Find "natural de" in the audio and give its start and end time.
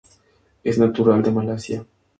0.79-1.29